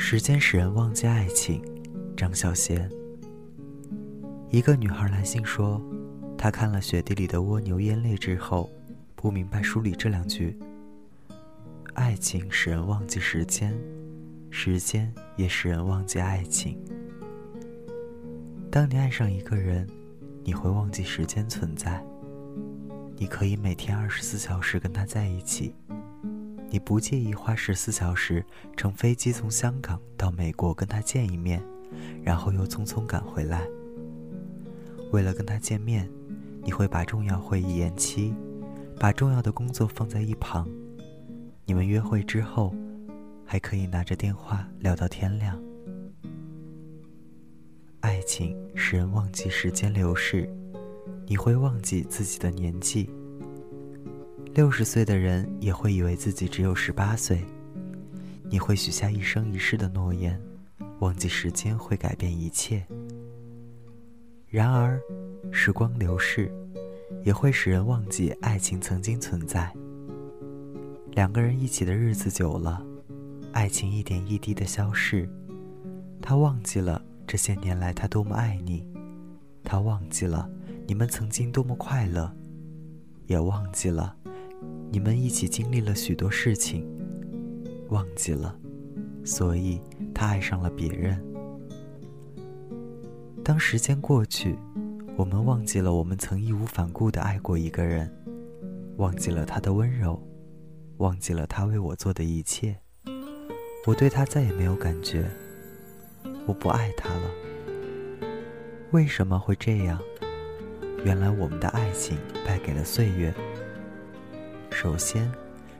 [0.00, 1.60] 时间使人忘记爱情，
[2.16, 2.88] 张小娴。
[4.48, 5.82] 一个女孩来信说，
[6.38, 8.70] 她看了《雪地里的蜗牛》眼泪之后，
[9.16, 10.56] 不明白书里这两句：
[11.94, 13.76] 爱情使人忘记时间，
[14.50, 16.78] 时间也使人忘记爱情。
[18.70, 19.86] 当你爱上一个人，
[20.44, 22.02] 你会忘记时间存在。
[23.16, 25.74] 你可以每天二十四小时跟他在一起，
[26.70, 28.44] 你不介意花十四小时
[28.76, 31.62] 乘飞机从香港到美国跟他见一面，
[32.22, 33.66] 然后又匆匆赶回来。
[35.10, 36.06] 为了跟他见面，
[36.62, 38.34] 你会把重要会议延期，
[39.00, 40.68] 把重要的工作放在一旁。
[41.64, 42.74] 你们约会之后，
[43.46, 45.58] 还可以拿着电话聊到天亮。
[48.00, 50.48] 爱情使人忘记时间流逝，
[51.26, 53.08] 你会忘记自己的年纪。
[54.58, 57.44] 六十岁的人也会以为自己只有十八岁。
[58.50, 60.36] 你会许下一生一世的诺言，
[60.98, 62.84] 忘记时间会改变一切。
[64.48, 65.00] 然而，
[65.52, 66.50] 时光流逝，
[67.22, 69.72] 也会使人忘记爱情曾经存在。
[71.12, 72.84] 两个人一起的日子久了，
[73.52, 75.30] 爱情一点一滴的消逝。
[76.20, 78.84] 他忘记了这些年来他多么爱你，
[79.62, 80.50] 他忘记了
[80.84, 82.28] 你们曾经多么快乐，
[83.28, 84.16] 也忘记了
[84.90, 86.86] 你们一起经历了许多事情，
[87.90, 88.58] 忘记了，
[89.24, 89.80] 所以
[90.14, 91.22] 他爱上了别人。
[93.44, 94.56] 当时间过去，
[95.16, 98.10] 我们忘记了我们曾义无反顾的爱过一个人，
[98.96, 100.20] 忘记了他的温柔，
[100.98, 102.76] 忘记了他为我做的一切。
[103.86, 105.24] 我对他再也没有感觉，
[106.46, 107.30] 我不爱他了。
[108.90, 109.98] 为什么会这样？
[111.04, 113.32] 原来我们的爱情败给了岁月。
[114.80, 115.28] 首先，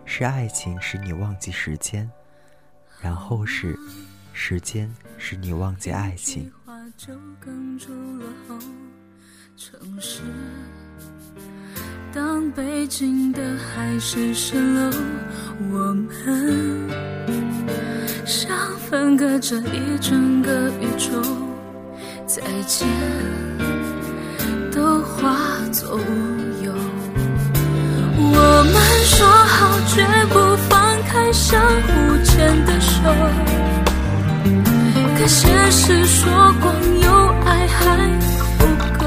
[0.05, 2.11] 是爱情使你忘记时间，
[3.01, 3.79] 然后是
[4.33, 6.51] 时间使你忘记爱情。
[9.57, 10.23] 城市，
[12.13, 14.91] 当北京的海市蜃楼，
[15.70, 16.91] 我们
[18.27, 18.51] 像
[18.81, 21.23] 分隔着一整个宇宙，
[22.27, 22.89] 再见
[24.73, 25.39] 都化
[25.70, 26.03] 作乌
[26.64, 26.67] 有。
[31.08, 32.92] 开相互牵的手。
[35.19, 36.30] 可现实说，
[36.61, 37.11] 光有
[37.45, 37.77] 爱还
[38.58, 38.63] 不
[38.98, 39.01] 够。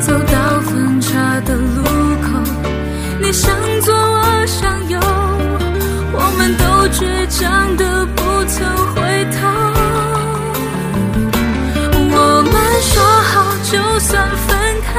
[0.00, 1.82] 走到分岔的路
[2.22, 2.28] 口，
[3.20, 4.98] 你向左，我向右，
[6.12, 8.98] 我们都倔强的不曾回
[9.36, 9.38] 头。
[12.12, 12.92] 我们说
[13.30, 13.32] 好，
[13.70, 14.10] 就算
[14.48, 14.48] 分
[14.82, 14.90] 开，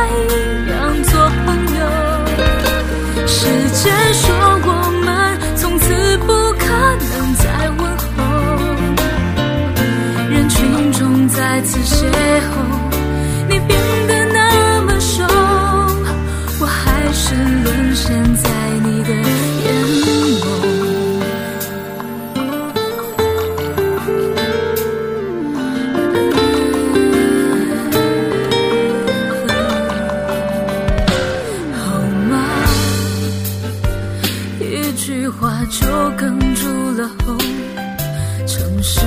[38.91, 38.99] 是。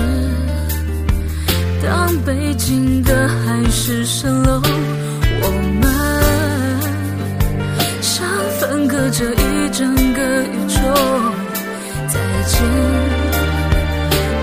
[1.82, 4.62] 当北京的海市蜃楼，
[5.42, 5.46] 我
[5.80, 5.84] 们
[8.00, 8.26] 像
[8.58, 10.78] 分隔着一整个宇宙，
[12.08, 12.14] 再
[12.46, 12.54] 见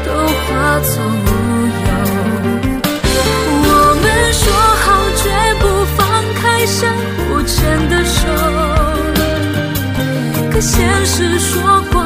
[0.06, 0.50] 都化
[0.82, 0.94] 作
[1.26, 1.28] 乌
[1.82, 1.90] 有。
[3.64, 3.70] 我
[4.02, 4.44] 们说
[4.84, 4.86] 好
[5.18, 5.24] 绝
[5.60, 5.64] 不
[5.98, 6.00] 放
[6.36, 6.80] 开相
[7.18, 7.58] 互牵
[7.90, 8.20] 的手，
[10.52, 10.72] 可现
[11.08, 11.50] 实说
[11.92, 12.01] 过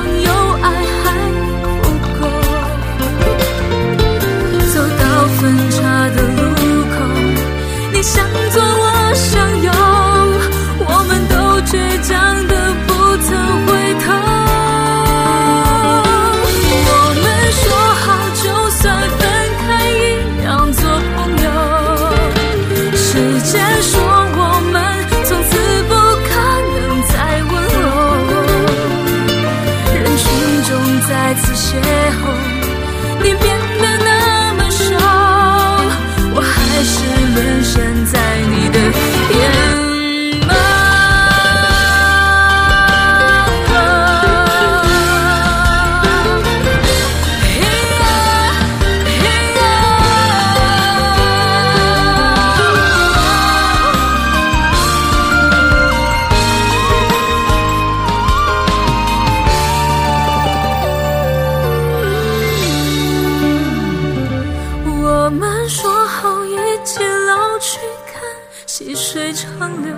[65.36, 66.56] 我们说好一
[66.86, 67.78] 起老去
[68.08, 68.22] 看
[68.66, 69.94] 细水长流，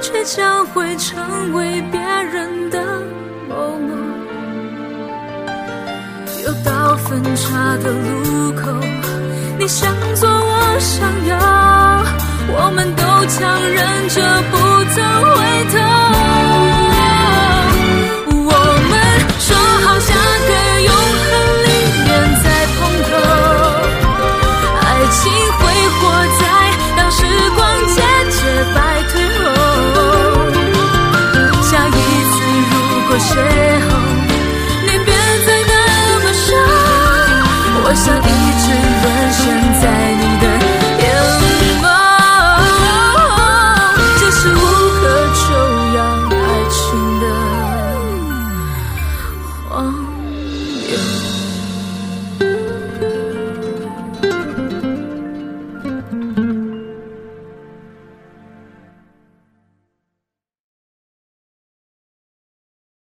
[0.00, 2.82] 却将会成为别人的
[3.46, 3.94] 某某。
[6.42, 8.72] 又到分岔的路口，
[9.58, 11.36] 你向左，我向右，
[12.56, 14.56] 我们都强忍着不
[14.94, 15.04] 曾
[15.34, 15.36] 回
[15.68, 16.79] 头。